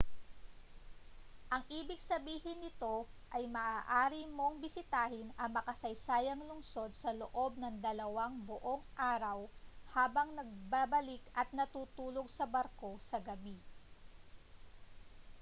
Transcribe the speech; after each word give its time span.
ang 1.55 1.61
ibig 1.79 2.01
sabihin 2.11 2.57
nito 2.61 2.95
ay 3.35 3.43
maaari 3.57 4.21
mong 4.37 4.55
bisitahin 4.63 5.29
ang 5.41 5.49
makasaysayang 5.57 6.41
lungsod 6.49 6.89
sa 7.01 7.11
loob 7.19 7.51
ng 7.61 7.75
dalawang 7.87 8.35
buong 8.47 8.81
araw 9.13 9.39
habang 9.95 10.29
nagbabalik 10.39 11.21
at 11.41 11.47
natutulog 11.59 12.25
sa 12.37 12.45
barko 12.55 12.91
sa 13.09 13.17
gabi 13.27 13.57